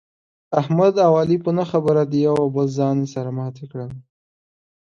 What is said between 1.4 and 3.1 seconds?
په نه خبره د یوه او بل زامې